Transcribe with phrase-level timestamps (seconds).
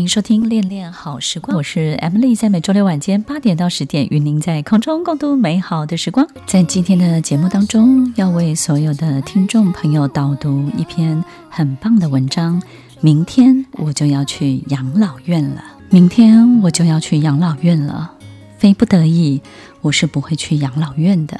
[0.00, 6.26] 欢迎收听《恋恋好时光》，我是 Emily，在每周六晚间八点到十点，与您在空中共度美好的时光。
[6.46, 12.62] 在今天的节目当中，要为所有的听众朋友导读一篇很棒的文章。
[13.02, 18.12] 明天我就要去养老院了，明天我就要去养老院了。
[18.56, 19.42] 非不得已，
[19.82, 21.38] 我是不会去养老院的。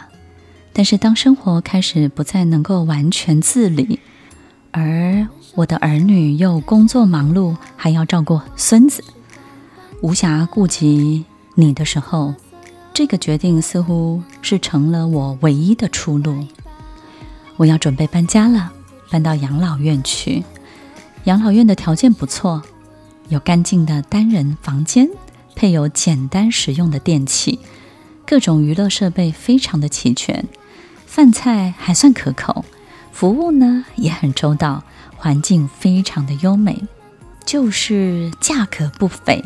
[0.75, 4.01] 但是，当生活开始不再能够完全自理，
[4.73, 9.03] 而我的儿女又工作忙碌，还要照顾孙子，
[10.01, 11.25] 无暇顾及
[11.55, 12.35] 你的时候，
[12.95, 16.47] 这个决定似乎是成了我唯一的出路。
[17.57, 18.73] 我要准备搬家了，
[19.11, 20.45] 搬到养老院去。
[21.25, 22.63] 养老院的条件不错，
[23.29, 25.11] 有干净的单人房间，
[25.55, 27.59] 配有简单实用的电器，
[28.25, 30.47] 各种娱乐设备非常的齐全，
[31.05, 32.65] 饭菜还算可口，
[33.21, 34.83] 服务呢也很周到。
[35.15, 36.83] 环境非常的优美，
[37.45, 39.45] 就是价格不菲，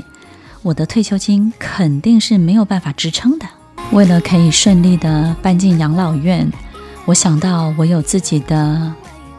[0.63, 3.49] 我的退休金肯定是没有办法支撑的。
[3.91, 6.49] 为了可以顺利的搬进养老院，
[7.07, 8.95] 我想到我有自己的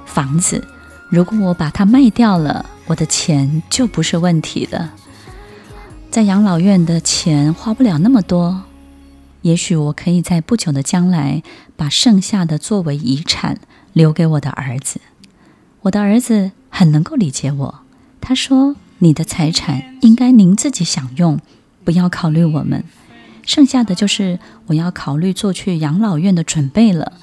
[0.05, 0.61] 房子，
[1.08, 4.92] 如果我把它卖掉了，我的钱就不是问题了。
[6.11, 8.64] 在养老院的钱花不了那么多，
[9.44, 11.42] 也许我可以在不久的将来
[11.77, 13.59] 把剩下的作为遗产
[13.95, 14.99] 留给我的儿子。
[15.83, 17.79] 我的儿子很能够理解我，
[18.19, 21.39] 他说：“你的财产应该您自己享用，
[21.85, 22.83] 不要考虑我们。
[23.45, 27.13] 剩下的就是我要考虑做去养老院的准备了。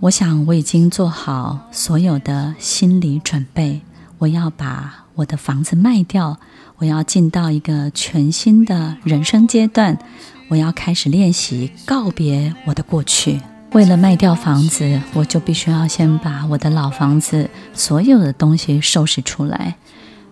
[0.00, 3.80] 我想我已经做好所有的心理准备，
[4.18, 6.38] 我要把我的房子卖掉，
[6.78, 9.96] 我要进到一个全新的人生阶段，
[10.48, 13.40] 我要开始练习告别我的过去。”
[13.72, 19.76] 为了卖掉房子，我就必须要先把我的老房子所有的东西收拾出来。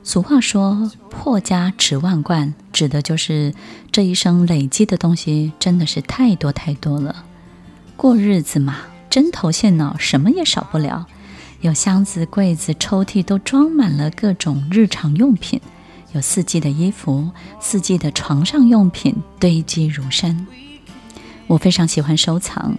[0.03, 3.55] 俗话说“破家值万贯”，指的就是
[3.91, 7.25] 这一生累积的东西真的是太多太多了。
[7.97, 8.77] 过日子嘛，
[9.09, 11.07] 针头线脑什么也少不了，
[11.63, 15.59] 有箱子、柜子、抽屉都装满了各种日常用品，
[16.13, 20.47] 有四季的衣服、四季的床上用品堆积如山。
[21.47, 22.77] 我非常喜欢收藏。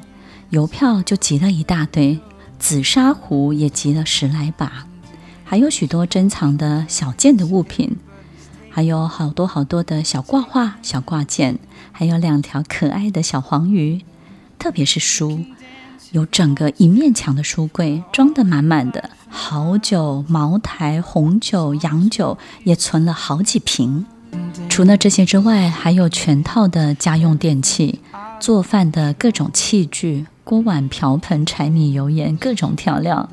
[0.52, 2.20] 邮票就集了一大堆，
[2.60, 4.86] 紫砂壶也集了十来把，
[5.46, 7.96] 还有许多珍藏的小件的物品，
[8.70, 11.58] 还有好多好多的小挂画、小挂件，
[11.94, 14.02] 还有两条可爱的小黄鱼。
[14.60, 15.40] 特别是书，
[16.12, 24.06] 有整个一面墙的书柜装得满满的，好酒、茅台、红酒、洋酒也存了好几瓶。
[24.68, 28.02] 除了这些之外，还有全套的家用电器，
[28.42, 30.26] 做饭的各种器具。
[30.44, 33.30] 锅碗瓢盆、柴米油盐，各种调料。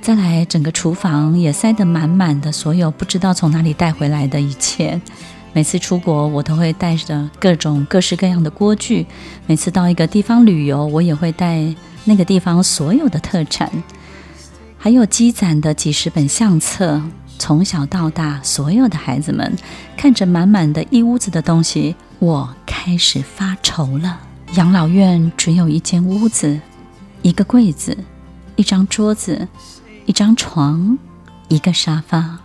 [0.00, 5.00] 再来，整个厨房也塞得满满的，所有不知道从哪里带回来的一切。
[5.52, 9.06] 每次出国，我都会带着各种各式各样的锅具。
[9.46, 11.74] 每次到一个地方旅游，我也会带
[12.04, 13.70] 那个地方所有的特产，
[14.76, 17.00] 还有积攒的几十本相册。
[17.38, 19.56] 从小到大，所有的孩子们
[19.96, 24.20] 看着满满的一屋子的东西，我开始发愁了。
[24.56, 26.60] 养老院只有一间屋子，
[27.22, 27.98] 一个柜子，
[28.54, 29.48] 一张桌子，
[30.06, 30.96] 一张床，
[31.48, 32.38] 一个沙发，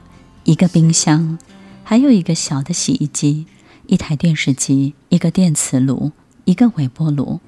[0.43, 1.37] 一个冰箱，
[1.83, 3.45] 还有一个小的洗衣机，
[3.85, 6.11] 一台电视机，一个电磁炉，
[6.45, 7.41] 一个微波炉，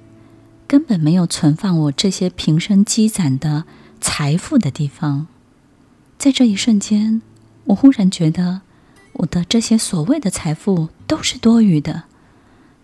[0.67, 3.63] 根本没有存放我这些平生积攒的
[3.99, 5.25] 财富的地方。
[6.19, 7.23] 在这一瞬间，
[7.63, 8.61] 我忽然觉得，
[9.13, 12.03] 我的这些所谓的财富都是多余的。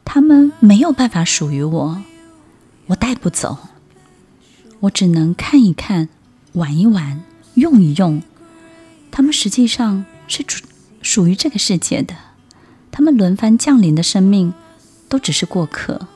[0.09, 2.01] 他们没有办法属于我，
[2.86, 3.57] 我带不走，
[4.80, 6.07] 我只能看一看，
[6.54, 7.21] 玩一玩，
[7.56, 8.21] 用一用。
[9.12, 10.65] 他们实际上是属
[11.01, 12.15] 属于这个世界的，
[12.89, 14.54] 他们轮番降临的生命
[15.09, 16.07] 都只是过客。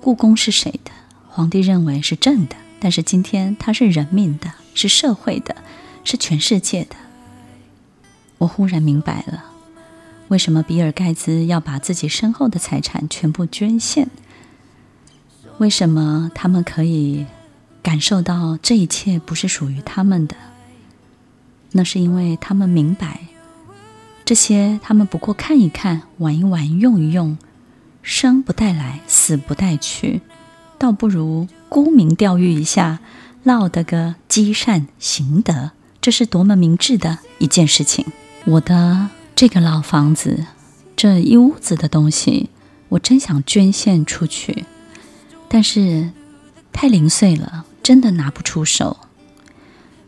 [0.00, 0.92] 故宫是谁的？
[1.28, 5.56] 皇帝认为是朕的，但是今天它是人民的，是社会的，
[6.04, 6.94] 是全世界的。
[8.38, 9.44] 我忽然明白了。
[10.28, 14.08] 为什么比尔盖茨要把自己身后的财产全部捐献？
[15.58, 17.26] 为什么他们可以
[17.82, 20.36] 感受到这一切不是属于他们的？
[21.72, 23.22] 那是因为他们明白，
[24.24, 27.36] 这些他们不过看一看、玩一玩、用一用，
[28.02, 30.20] 生不带来，死不带去，
[30.78, 33.00] 倒不如沽名钓誉一下，
[33.42, 38.06] 落得个积善行德，这是多么明智的一件事情。
[38.44, 39.08] 我的
[39.40, 40.46] 这个老房子，
[40.96, 42.50] 这一屋子的东西，
[42.88, 44.64] 我真想捐献出去，
[45.46, 46.10] 但是
[46.72, 48.96] 太零碎了，真的拿不出手。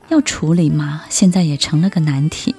[0.08, 2.56] 要处理嘛，现在也成了个难题。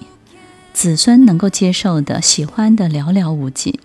[0.71, 3.81] 子孙能够接受的、喜欢的寥寥无几。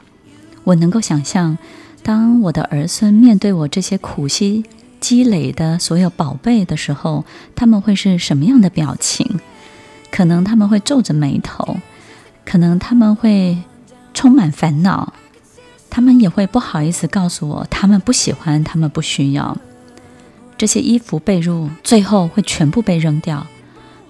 [0.63, 1.59] 我能够想象，
[2.05, 4.65] 当我的儿孙面对我这些苦心
[5.01, 7.25] 积累的所有宝贝的时候，
[7.57, 9.41] 他们会是什么样的表情？
[10.13, 11.79] 可能他们会皱着眉头，
[12.47, 13.59] 可能他们会
[14.15, 15.13] 充满烦恼，
[15.91, 19.59] 他们也会不好意思告诉我，他们不喜欢，他们不需要
[20.57, 23.47] 这些衣服被褥，最后会全部被扔掉。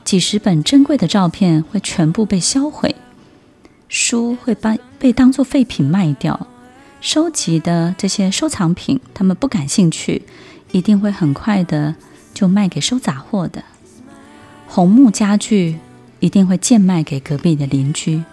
[0.05, 2.95] 几十本珍贵的照片会全部被销毁，
[3.89, 6.47] 书会被被当作废品卖掉，
[7.01, 10.23] 收集的这些收藏品，他们不感兴趣，
[10.71, 11.97] 一定会很快的
[12.33, 13.65] 就卖给收杂货的。
[14.69, 15.81] 红木家具
[16.27, 18.25] 一定会贱卖给隔壁的邻居。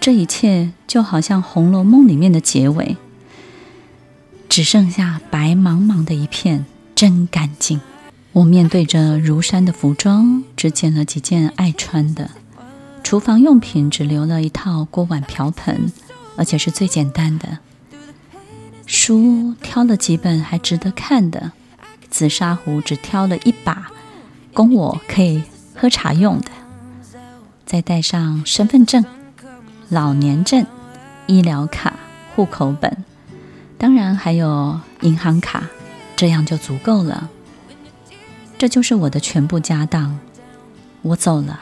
[0.00, 2.96] 这一切就好像《红楼梦》里面的结尾，
[4.48, 7.82] 只剩下白茫茫的一片，真干净。
[8.32, 12.30] 我面对着如山的服装，只捡了几件爱穿的。
[13.02, 15.92] 厨房用品只留了一套锅碗瓢盆，
[16.36, 17.58] 而且是最简单的。
[18.86, 21.52] 书挑了几本还值得看的，
[22.08, 23.90] 紫砂壶只挑了一把，
[24.54, 25.42] 供我可以
[25.74, 26.50] 喝茶用的。
[27.70, 29.04] 再带上身份证、
[29.88, 30.66] 老年证、
[31.28, 31.94] 医疗卡、
[32.34, 33.04] 户口本，
[33.78, 35.68] 当然还有银行卡，
[36.16, 37.30] 这样就足够了。
[38.58, 40.18] 这就是我的全部家当，
[41.02, 41.60] 我走了，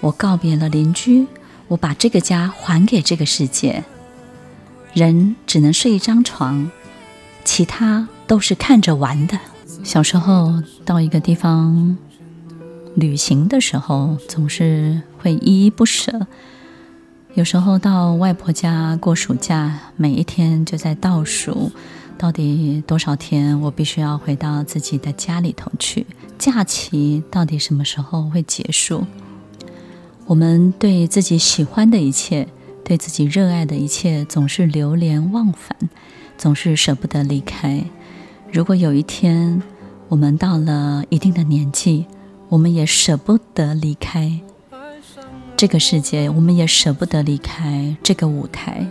[0.00, 1.26] 我告别了邻居，
[1.68, 3.82] 我把这个家还给这个世界。
[4.92, 6.70] 人只能睡一张床，
[7.46, 9.40] 其他都是看着玩的。
[9.82, 11.96] 小时候到一个地方
[12.94, 16.28] 旅行的时候，总是会依依不舍。
[17.34, 21.72] 有时候到外婆家过暑假，每一天就在倒数。
[22.16, 26.06] 到底多少天我必须要回到自己的家里头去？
[26.38, 29.04] 假期到底什么时候会结束？
[30.26, 32.46] 我们对自己喜欢的一切，
[32.84, 35.76] 对自己热爱的一切，总是流连忘返，
[36.38, 37.84] 总是舍不得离开。
[38.52, 39.60] 如果有一天
[40.08, 42.06] 我们到了一定的年纪，
[42.48, 44.40] 我们也舍不得离开
[45.56, 48.86] 这个世界，我们也舍不得离开这个舞台。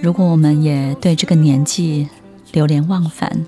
[0.00, 2.08] 如果我们也对这个年纪
[2.52, 3.44] 流连忘返，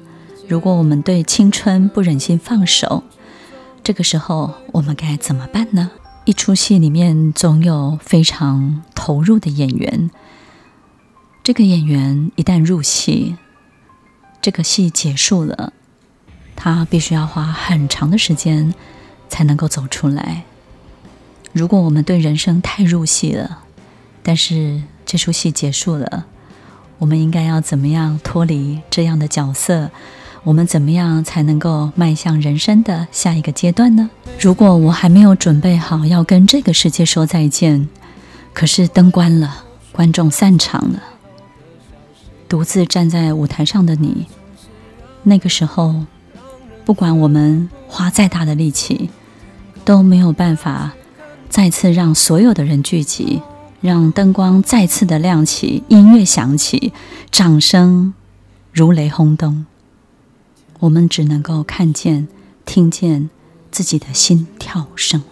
[0.49, 3.05] 如果我们对青春不忍心放手，
[3.85, 5.93] 这个时候我们该怎么办呢？
[6.25, 10.11] 一出戏里面总有非常投入的演员，
[11.45, 13.37] 这个演员一旦入戏，
[14.43, 15.73] 这个戏结束了，
[16.57, 18.75] 他必须要花很长的时间
[19.29, 20.43] 才能够走出来。
[21.57, 23.61] 如果我们对人生太入戏了，
[24.23, 26.27] 但是这出戏结束了。
[26.99, 29.91] 我们应该要怎么样脱离这样的角色？
[30.45, 34.11] 我们怎么样才能够迈向人生的下一个阶段呢？
[34.39, 37.89] 如果我还没有准备好要跟这个世界说再见，
[38.53, 41.03] 可是灯关了，观众散场了，
[42.47, 44.27] 独自站在舞台上的你，
[45.23, 46.05] 那个时候，
[46.85, 49.09] 不管我们花再大的力气，
[49.87, 50.93] 都没有办法
[51.49, 53.43] 再次让所有的人聚集。
[53.83, 56.93] 让灯光再次的亮起，音乐响起，
[57.31, 58.15] 掌声
[58.73, 59.67] 如雷轰动。
[60.81, 62.27] 我们只能够看见、
[62.65, 63.29] 听见
[63.71, 65.23] 自己的心跳声。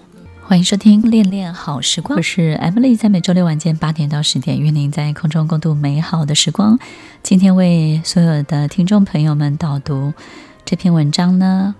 [0.42, 6.78] 欢迎收听《恋恋好时光》，我是 Emily，在每周六晚间八点到十点，与您在空中共度美好的时光。
[7.23, 10.12] 今天为所有的听众朋友们导读
[10.66, 11.75] 这篇文章呢，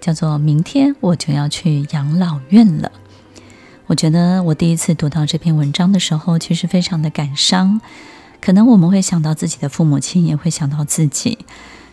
[0.00, 2.90] 叫做《明天我就要去养老院了》。
[3.86, 7.80] 我觉得我第一次读到这篇文章的时候，其实非常的感伤。
[8.40, 11.38] 可能我们会想到自己的父母亲，也会想到自己，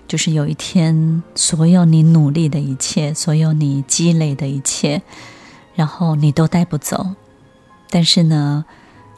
[0.08, 5.02] 就是有一天，所有你努力的一切，所有你积累的一切，
[5.76, 7.12] 然后你都带不走。
[7.90, 8.64] 但是呢，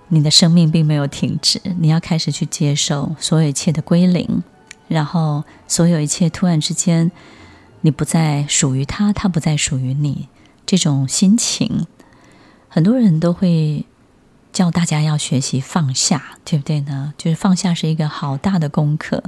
[0.08, 4.44] 你的生命并没有停止，你要开始去接受所有一切的归零，
[4.88, 7.12] 然后所有一切突然之间，
[7.82, 10.28] 你不再属于他，他不再属于你，
[10.66, 11.86] 这种心情。
[12.74, 13.86] 很多人都会
[14.52, 17.14] 教大家要学习放下，对不对呢？
[17.20, 19.24] 就是放下是一个好大的功课。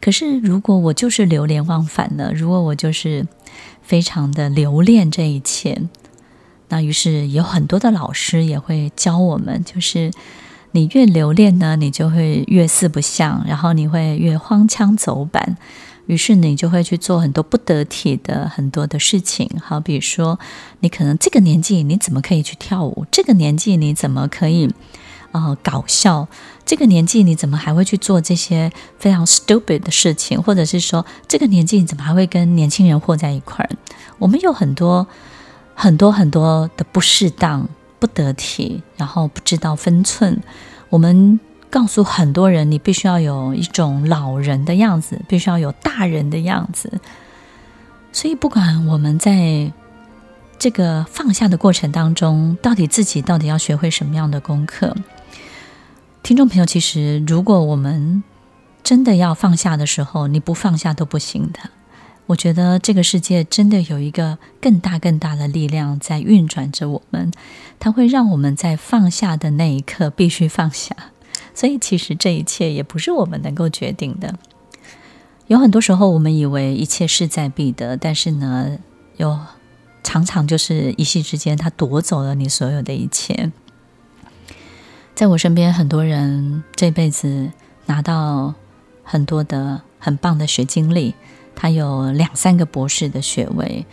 [0.00, 3.26] 可是，如果我就是流连忘返呢，如果我就是
[3.82, 5.82] 非常的留恋这一切，
[6.68, 10.12] 那于是有很多的老师也会教我们，就是
[10.70, 15.56] 你越留恋呢，你就会越四不像，然后你会越荒腔走板，
[16.08, 19.48] 于是你就会去做很多不得体的很多的事情。
[19.62, 20.40] 好比说，
[20.80, 23.06] 你可能这个年纪你怎么可以去跳舞？
[23.12, 24.68] 这个年纪你怎么可以
[25.32, 26.26] 呃搞笑？
[26.66, 30.42] 这个年纪你怎么还会去做这些非常 stupid 的事情？
[30.42, 33.70] 或者是说，这个年纪你怎么还会跟年轻人混在一块儿？
[34.18, 35.06] 我们有很多
[35.74, 37.68] 很多很多的不适当。
[38.00, 40.40] 不得体，然后不知道分寸。
[40.88, 47.00] 我们告诉很多人，你必须要有一种老人的样子，必须要有大人的样子。
[48.12, 49.70] 所以，不管我们在
[50.58, 54.96] 这个放下的过程当中，到底自己到底要学会什么样的功课？
[56.22, 58.22] 听众朋友，其实如果我们
[58.82, 61.70] 真的要放下的时候，你不放下都不行的。
[62.26, 67.30] 我觉得这个世界真的有一个更大更大的力量在运转着我们，
[67.78, 70.94] 它会让我们在放下的那一刻必须放下。
[71.54, 74.34] 所以其实这一切也不是我们能够决定的。
[75.46, 78.78] 有很多时候我们以为一切势在必得，但是呢，
[79.16, 79.38] 有
[80.02, 83.50] 常常就是一夕之间，他夺走了你所有的一切。
[85.14, 87.50] 在我身边，很多人这辈子
[87.86, 88.54] 拿到
[89.02, 91.14] 很多的很棒的学经历。
[91.56, 93.84] 他有两三个博士的学位，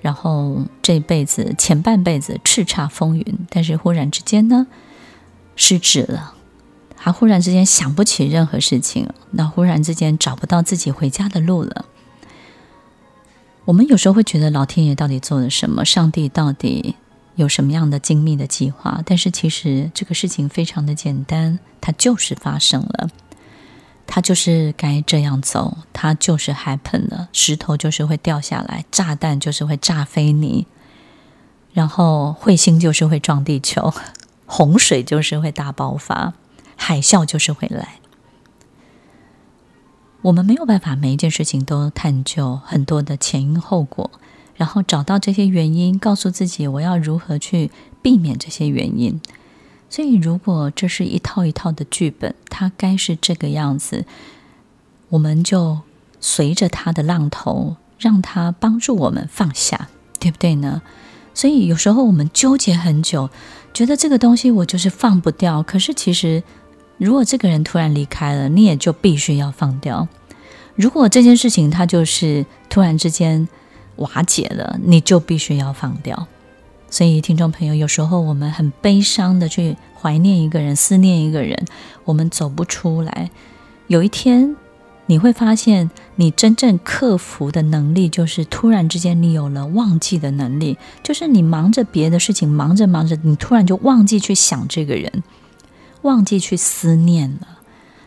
[0.00, 4.66] 然后这辈子前半辈子叱咤风云，但是忽然之间呢，
[5.54, 6.34] 失职了。
[7.04, 11.86] 他忽然之间想不起任何事情，那忽然之间找不到自己回家的路了。
[13.64, 15.84] 我们有时候会觉得老天爷到底做了什么？
[15.84, 16.94] 上帝到底
[17.34, 19.02] 有什么样的精密的计划？
[19.04, 23.10] 但是其实这个事情非常的简单，它就是发生了。
[24.06, 30.66] 它就是该这样走，它就是 happen 了，石头就是会掉下来，炸弹就是会炸飞你，
[31.72, 33.92] 然后彗星就是会撞地球，
[34.46, 36.34] 洪水就是会大爆发，
[36.84, 38.00] 海啸就是会来。
[40.22, 44.10] 我们没有办法每一件事情都探究很多的前因后果，
[44.56, 47.70] 然后找到这些原因，告诉自己我要如何去
[48.02, 49.20] 避免这些原因。
[49.88, 54.04] 所以，如果这是一套一套的剧本，它该是这个样子，
[55.10, 55.82] 我们就
[56.20, 60.82] 随着它的浪头，让它帮助我们放下，对不对呢？
[61.34, 63.30] 所以有时候我们纠结很久，
[63.74, 65.62] 觉得这个东西我就是放不掉。
[65.62, 66.42] 可是其实，
[67.02, 70.06] 如果这个人突然离开了，你也就必须要放掉。
[70.76, 73.48] 如果这件事情它就是突然之间
[73.96, 76.28] 瓦解了，你就必须要放掉。
[76.88, 81.66] 所以，听众朋友，有时候我们很悲伤的去怀念一个人、思念一个人，
[82.04, 83.30] 我们走不出来。
[83.88, 84.54] 有一天，
[85.06, 95.10] 你会发现，你真正克服的能力，就是突然之间你有了忘记的能力，就是你忙着别的事情，忙着忙着，你突然就忘记去想这个人，
[96.02, 97.58] 忘记去思念了。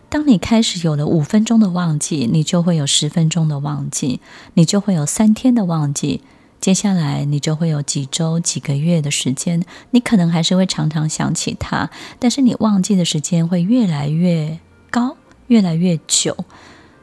[0.07, 4.21] 当你开始有了五分钟的忘记，你就会有十分钟的忘记，
[4.53, 6.21] 你就会有三天的忘记。
[6.61, 14.59] 接下来你就会有几周、几个月的时间，你可能还是会常常想起他，但是你忘记的时间会越来越
[14.89, 16.37] 高，越来越久。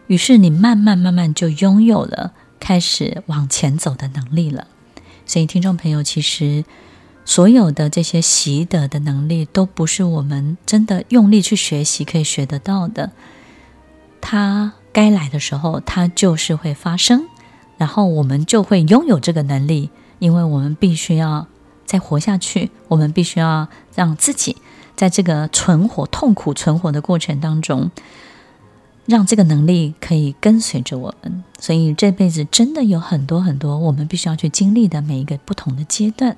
[0.08, 4.66] 于是你慢慢慢慢就拥有了开始往前走的能力了。
[5.26, 6.64] 所以，听众朋友，其实
[7.25, 13.12] 所有的这些习得的能力，都不是我们真的用力去学习可以学得到的。
[14.21, 17.26] 它该来的时候，它就是会发生。
[17.79, 21.49] 然后我们就会拥有这个能力，因为我们必须要
[21.85, 24.57] 再活下去，我们必须要让自己
[24.95, 27.91] 在这个存活、痛苦存活的过程当中，
[29.07, 31.43] 让这个能力可以跟随着我们。
[31.59, 36.37] 所以这辈子真的有很多很多我们必须要去经历的每一个不同的阶段。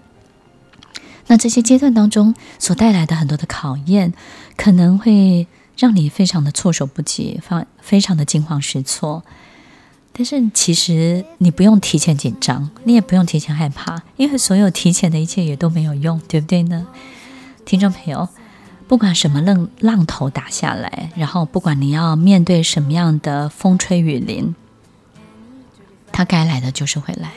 [1.26, 4.12] 那这些阶段当中所带来的很多的考验，
[4.56, 9.24] 可能会让你非常的措手不及，非非常的惊慌失措。
[10.16, 16.86] 但是其实你不用提前紧张，你也不用提前害怕，因为所有提前的一切也都没有用，对不对呢？
[17.64, 18.28] 听众朋友，
[18.86, 24.54] 不管什么浪浪头打下来，然后不管你要面对什么样的风吹雨淋，
[26.12, 27.32] 它该来的就是会来，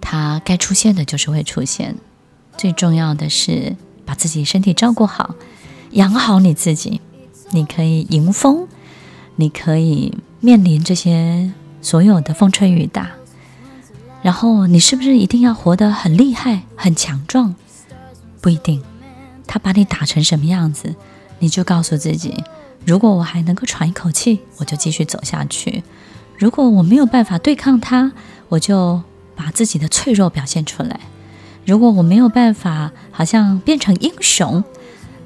[0.00, 1.96] 它该出现的就是会出现。
[2.58, 3.74] 最重要的是
[4.04, 5.34] 把自己身体照顾好，
[5.92, 7.00] 养好你自己，
[7.52, 8.66] 你可以迎风，
[9.36, 10.12] 你可以。
[10.40, 13.10] 面临这些所有的风吹雨打，
[14.22, 17.56] 然后你是不是一定要活得很厉害、很强壮？
[18.40, 18.80] 不一定。
[19.48, 20.94] 他把你打成什么样子，
[21.40, 22.44] 你就告诉自己：
[22.86, 25.82] 如果我还能够喘一口气，我就继续走下去；
[26.36, 28.12] 如果我没有办法对抗他，
[28.48, 29.02] 我就
[29.34, 31.00] 把自己的脆弱表现出来；
[31.68, 34.64] 如果我没有办法，好像变成英雄，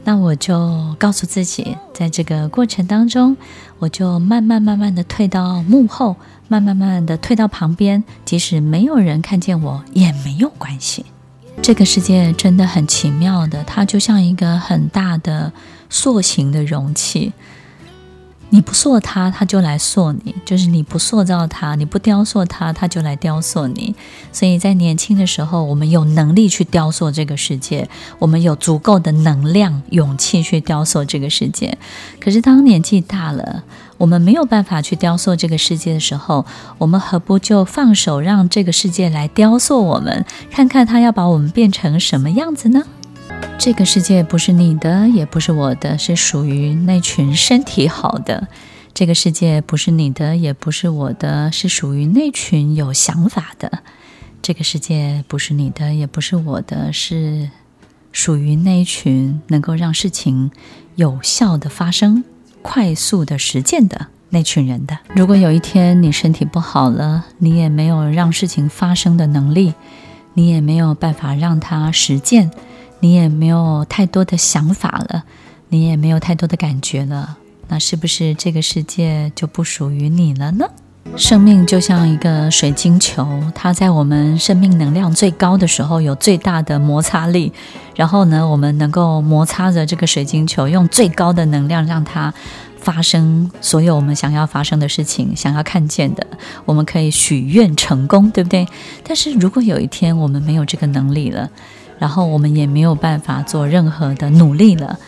[0.03, 3.37] 那我就告诉自己，在这个过程当中，
[3.79, 6.17] 我就慢慢慢慢的退到幕后，
[6.49, 11.07] 慢慢慢慢的退到旁边，即使没有人看见我也没有关系。
[11.63, 15.53] 这个世界真的很奇妙的，它就像一个很大的
[15.89, 17.33] 塑形的容器。
[18.55, 23.95] 你不塑它，它就来塑你；就是你不塑造它，你不雕塑它，它就来雕塑你。
[24.31, 31.79] 所以在年轻的时候，我们有能力去雕塑这个世界，我们有足够的能量、勇气去雕塑这个世界。
[32.21, 33.65] 可是当年纪大了，
[33.97, 36.45] 我们没有办法去雕塑这个世界的时候，
[36.77, 42.83] 我们何不就放手让这个世界来雕塑我们，看看它要把我们变成什么样子呢？
[43.59, 48.49] 这个世界不是你的，也不是我的，是属于那群身体好的。
[48.93, 53.81] 这个世界不是你的，也不是我的，是属于那群有想法的。
[54.43, 57.51] 这个世界不是你的，也不是我的，是
[58.11, 60.51] 属于那群能够让事情
[60.97, 62.25] 有效的发生、
[62.61, 64.99] 快速的实践的那群人的。
[65.15, 69.73] 如果有一天你身体不好了，你也没有让事情发生的能力，
[70.35, 72.51] 你也没有办法让它实践。
[73.03, 75.25] 你也没有太多的想法了，
[75.71, 80.71] 你也没有太多的感觉了，那是不是这个世界就不属于你了呢？
[81.17, 87.53] 生命就像一个水晶球，它在我们生命能量最高的时候有最大的摩擦力，
[87.97, 92.33] 然后呢，我们能够摩擦着这个水晶球，用最高的能量让它
[92.79, 96.25] 发生所有我们想要发生的事情，想要看见的，
[96.65, 98.65] 我们可以许愿成功，对不对？
[99.03, 101.51] 但是如果有一天我们没有这个能力了，
[102.03, 104.99] 然后我们也没有办法做任何的努力了，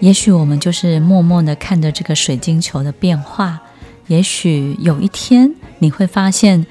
[0.00, 3.58] 也许我们就是默默地看着这个水晶球的变化。
[4.08, 6.66] 也许有一天你会发现，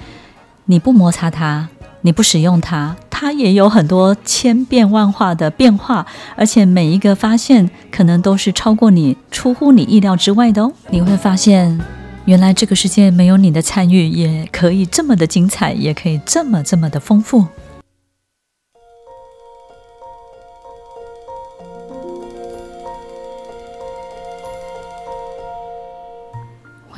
[0.66, 1.68] 你不摩擦它，
[2.02, 10.72] 你不使用它，它也有很多千变万化的变化，而且每一个发现可能都是超过你、出乎你意料之外的哦。
[10.92, 11.82] 你会发现，
[12.26, 17.48] 原来这个世界没有你的参与，也可以这么的精彩，也可以这么这么的丰富。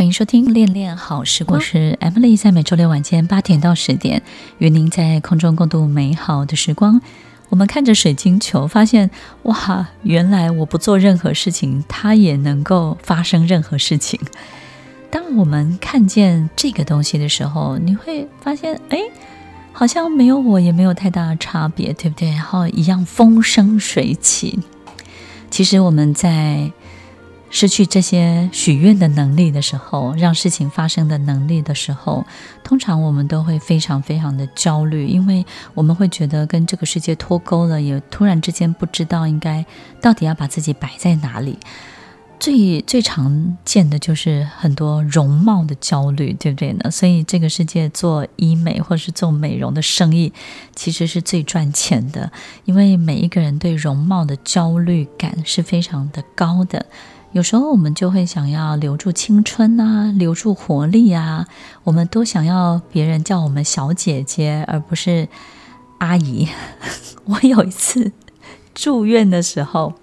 [0.06, 4.22] 欢迎收听《恋恋好时光》，我是 Emily，在每周六晚间八点到十点，
[4.60, 7.02] 与您在空中共度美好的时光。
[7.50, 9.10] 我们看着水晶球，发现
[9.42, 14.20] 哇，原来我不做任何事情，它也能够发生任何事情。
[15.10, 19.00] 当我们看见这个东西的时候，你会发现，哎，
[19.72, 22.30] 好像没有我，也没有太大的差别，对不对？
[22.30, 24.60] 然后一样风生水起。
[25.50, 26.72] 其实我们在。
[27.56, 32.26] 失去这些许愿的能力的时候，让事情发生的能力的时候，
[32.66, 39.66] 通常我们都会非常非常的焦虑，因为我们会觉得跟这个世界脱钩了，也突然之间不知道应该
[40.02, 41.58] 到底要把自己摆在哪里。
[42.38, 46.92] 最最常见的就是很多容貌的焦虑，对不对呢？
[46.92, 50.34] 所以这个世界做医美或是做美容的生意，
[50.76, 52.30] 其实是最赚钱的，
[52.66, 56.86] 因为每一个人对容貌的焦虑感是非常的高的。
[57.36, 61.46] 有时候我们就会想要留住青春啊，留住活力啊，
[61.84, 65.28] 我们都想要别人叫我们小姐姐，而不是
[65.98, 66.48] 阿姨。
[67.28, 68.14] 我有一次
[68.74, 69.94] 住院的时候，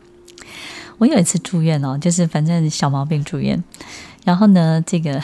[0.98, 3.64] 我有一次住院哦，就是反正小毛病住院，
[4.26, 5.18] 然后呢，这个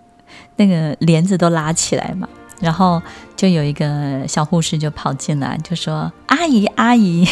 [0.56, 2.28] 那个帘子都拉起来嘛，
[2.60, 3.00] 然后
[3.34, 7.26] 就有一个小护士就跑进来，就说：“阿姨，阿姨。”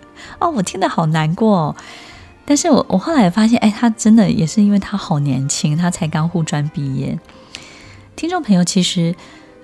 [0.38, 1.76] 哦，我听得好难过哦。
[2.50, 7.16] 但是我我后来发现，哎，他真的也是因为他好年轻，他才刚护专毕业。
[8.16, 9.14] 听众朋友，其实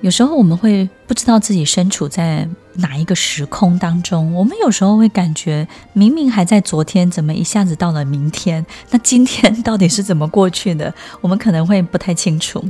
[0.02, 4.32] 有时候我们会不知道自己身处在哪一个时空当中。
[4.32, 8.64] 我们有时候会感觉，明明还在昨天，怎么一下子到了明天？
[8.90, 10.94] 那今天到底是怎么过去的？
[11.20, 12.64] 我们可能会不太清楚。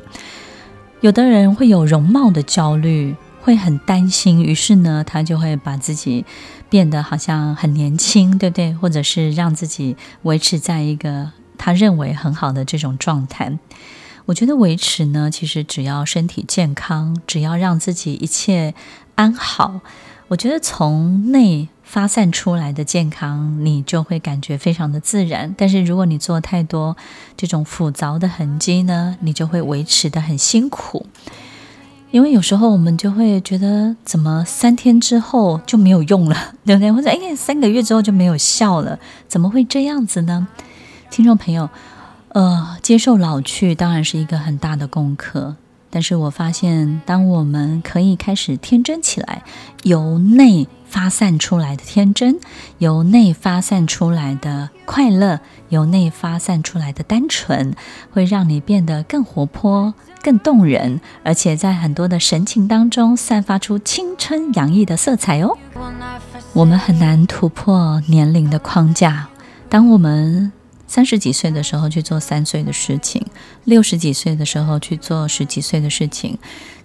[1.02, 3.14] 有的人会有容貌的焦虑。
[3.46, 6.24] 会很担心，于是呢，他就会把自己
[6.68, 8.74] 变得好像很年轻，对不对？
[8.74, 13.56] 或者是让自己维持在一个他认为很好的这种状态。
[14.24, 18.74] 我觉得维持呢，其实只要身体健康，只要让自己一切
[19.14, 19.80] 安好，
[20.26, 25.54] 我觉得从内发散出来的健康，你就会感觉非常的自然。
[25.56, 26.96] 但是如果你做太多
[27.36, 31.06] 这种复杂的痕迹呢，你就会维持得很辛苦。
[32.16, 36.90] 因为有时候我们就会觉得，怎么三天之后就没有用了， 对不对？
[36.90, 38.98] 或者哎，三个月之后就没有效了，
[39.28, 40.48] 怎么会这样子呢？
[41.10, 41.68] 听众朋友，
[42.28, 45.56] 呃，接受老去当然是一个很大的功课，
[45.90, 49.42] 但是我发现，当我们可以开始天真起来，
[49.82, 52.38] 由内发散出来的天真，
[52.78, 57.74] 由内发散出来的快乐，由内发散出来的单纯，
[58.10, 59.92] 会让你变得更活泼、
[60.26, 65.56] 更动人，而且在很多的神情当中散发出青春洋溢的色彩哦。
[66.52, 69.28] 我们很难突破年龄的框架，
[69.68, 70.50] 当我们
[70.88, 73.24] 三十几岁的时候去做三岁的事情，
[73.62, 76.36] 六十几岁的时候去做十几岁的事情，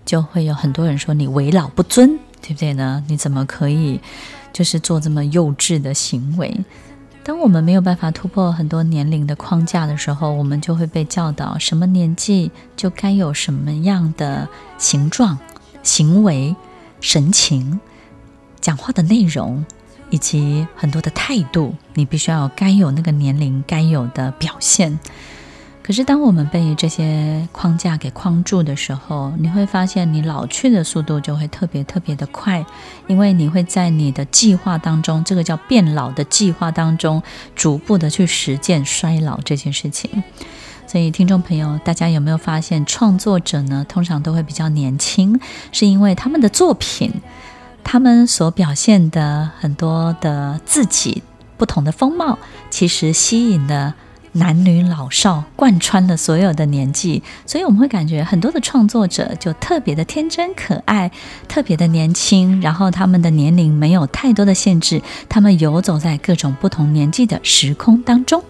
[0.06, 2.20] 就会有很多人说你为老不尊。
[2.44, 3.04] 对不对呢？
[3.08, 4.00] 你怎么可以
[4.52, 6.52] 就是做这么幼稚的行为？
[7.24, 14.48] 当我们没有办法突破很多年龄的框架的时候，我们就会被教导什么年纪就该有什么样的
[14.80, 15.38] 形状、
[15.84, 16.56] 行为、
[17.00, 17.80] 神情、
[18.60, 19.64] 讲话的内容，
[20.10, 25.00] 以及很多的态度，你必须要该有那个年龄该有的表现。
[25.92, 32.66] 可是，当我们被这些框架给框住的时候，你会发现你老去的速度就会特别特别的快，
[33.08, 37.22] 因为你会在你的计划当中，这个叫变老的计划当中，
[37.58, 40.24] 逐步的去实践衰老这件事情。
[40.88, 45.38] 所以，听众朋友，大家有没有发现，创作者呢，通常都会比较年轻，
[45.74, 47.12] 是因为他们的作品，
[47.84, 51.22] 他们所表现的很多的自己
[51.58, 53.94] 不同的风貌，其实吸引了。
[54.34, 61.12] 男女老少贯穿了所有的年纪，所以我们会感觉很多的创作者就特别的天真可爱，
[61.48, 68.44] 特别的年轻，然后他们的年龄没有太多的限制，他们游走在各种不同年纪的时空当中。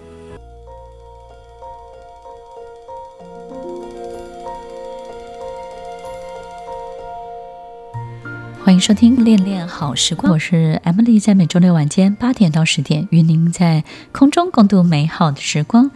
[8.72, 15.92] 欢迎收听《恋恋好时光》，我是 Emily，在每周六晚间八点到十点，与您在空中共度美好的时光。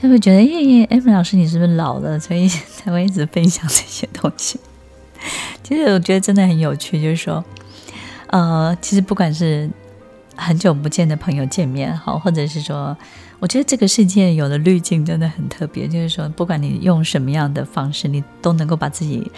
[0.00, 4.60] 他会觉得，耶耶，Emily 老师，你是不是老了，所以才会一直分享这些东西？
[5.64, 7.44] 其实我觉得真的很有趣，就是说，
[8.28, 9.68] 呃，其实不管是
[10.36, 12.96] 很久不见的朋友见面，好，或者是说，
[13.40, 19.28] 我觉得这个世界有的滤镜真的很特别，就是说，不管你用什么样的方式，你都能够把自己。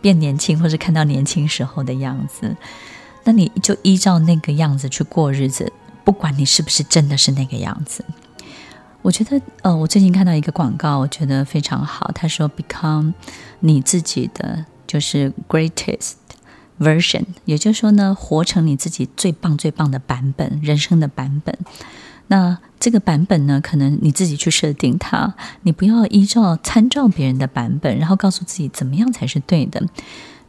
[0.00, 2.56] 变年轻，或是看到年轻时候的样子，
[3.24, 5.72] 那你就依照那个样子去过日子，
[6.04, 8.04] 不管你是不是真的是那个样子。
[9.02, 12.10] 我觉得，呃，我最近看到一个广告，我觉得非常好。
[12.14, 13.14] 他说：“Become
[13.60, 16.14] 你自己的就是 greatest
[16.80, 21.56] version，也就是说呢，活成你自己最棒最棒的版本，人生的版本。”
[22.28, 29.82] 那这个版本呢，可能你自己去设定它，你不要依照参照别人的版本，然后告诉自己怎么样才是对的。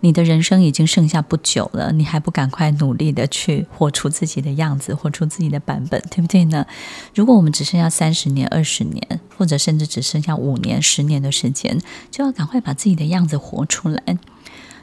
[0.01, 6.65] 你的人生已经剩下不久了，你还不赶快努力的去活出自己的样子，活出自己的版本，对不对呢？
[7.13, 11.77] 如果我们只剩下三十年、二十年，或者甚至只剩下五年、十年的时间，
[12.09, 14.17] 就要赶快把自己的样子活出来。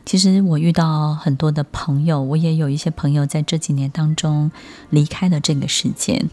[0.05, 4.51] 其实我遇到很多的朋友，我也有一些朋友在这几年当中
[4.91, 6.27] 离开了这个世界。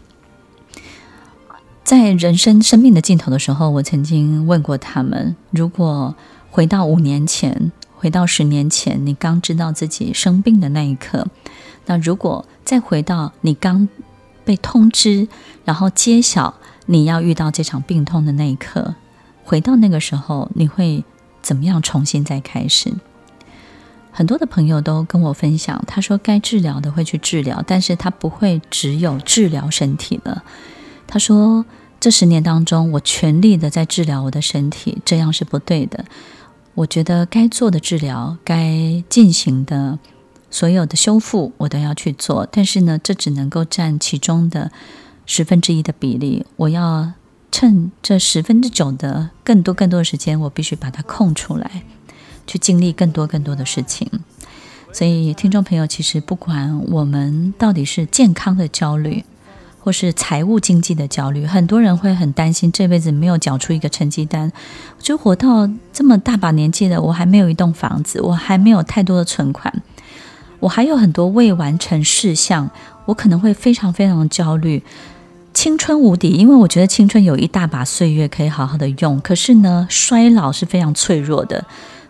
[1.84, 6.14] 在人生生命的尽头的时候，我曾经问过他们：如果
[6.50, 11.26] 回到五年前，回到十年前，你刚知道自己生病的那一刻，
[11.84, 13.86] 那如果再回到你刚
[14.46, 15.28] 被通知，
[15.66, 16.54] 然后揭晓
[16.86, 18.94] 你要遇到这场病痛的那一刻，
[19.44, 21.04] 回到那个时候，你会
[21.42, 22.94] 怎么样重新再开始？
[24.10, 30.42] 很多的朋友都跟我分享，他说该治疗的会去治疗，但是他不会只有治疗身体了。
[31.06, 31.64] 他说
[32.00, 36.04] ：“这十年当中，我全力的在治疗我的身体，这样是不对的。
[36.74, 39.98] 我觉得该做的治疗、该进行的
[40.50, 42.46] 所有的修复，我都要去做。
[42.50, 44.72] 但是呢，这只能够占其中的
[45.24, 46.44] 十分之一的比例。
[46.56, 47.12] 我要
[47.52, 51.84] 趁这十分之九的更多更多的时间，我必须把它空出来，
[52.46, 54.10] 去经历更多更多的事情。
[54.92, 59.24] 所以，听众朋友，其实不管我们到底是健康的焦虑，
[59.84, 64.50] 或是财务经济的焦虑，很多人会很担心这辈子没有缴出一个成绩单，
[64.98, 69.82] 就活到这么大把年纪了，我还没有一栋房子，我还没有太多的存款，
[70.60, 72.70] 我还有很多未完成事项，
[73.04, 74.82] 我可能会非常非常的焦虑。
[75.52, 81.62] 青春无敌，因为我觉得青春有一大把岁月可以好好的用，可是呢，衰老是非常脆弱的，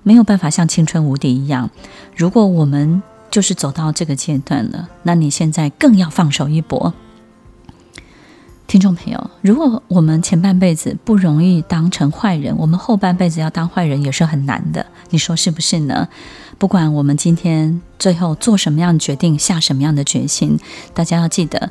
[0.05, 1.69] 没有办法像青春无敌一样。
[2.15, 6.95] 如果我们就是走到这个阶段了，那你现在更要放手一搏。
[8.67, 14.85] 听众朋友，如果我们前半辈子不容易当成坏人，我们后半辈子要当坏人也是很难的。
[15.11, 16.09] 你说是不是呢？
[16.59, 20.59] 不管我们今天最后做什么样的决定，下什么样的决心，
[20.93, 21.71] 大家要记得，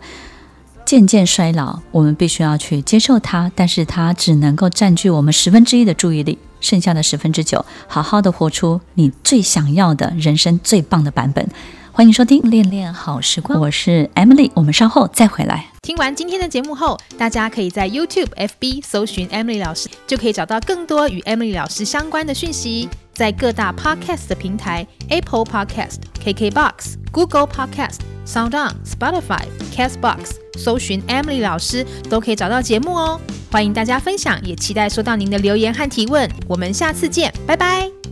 [0.85, 11.49] 渐渐衰老，我们必须要去接受它，但是它只能够占据我们十分之一的注意力，剩下的十分之九，好好的活出你最想要的人生最棒的版本。
[11.95, 15.67] 欢迎收听《恋恋好时光》，我是 Emily，我们稍后再回来。
[15.83, 22.89] 听完今天的节目后，大家可以在 YouTube、FB 搜寻 Emily 老师，就可以找到更多与 Emily 老师相关的讯息。
[23.13, 33.21] 在各大 Podcast 的平台，Apple Podcast、KKBox、Google Podcast、SoundOn、Spotify、Castbox，搜寻 Emily 老师都可以找到节目哦。
[33.51, 36.27] 欢迎大家分享，也期待收到您的留言和提问。
[36.47, 38.02] 我们下次见，拜拜。